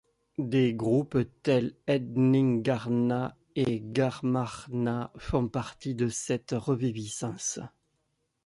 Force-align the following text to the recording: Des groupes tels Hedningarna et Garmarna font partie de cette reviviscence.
Des 0.39 0.73
groupes 0.73 1.19
tels 1.43 1.75
Hedningarna 1.87 3.37
et 3.55 3.81
Garmarna 3.85 5.11
font 5.17 5.47
partie 5.47 5.93
de 5.93 6.07
cette 6.09 6.53
reviviscence. 6.57 7.59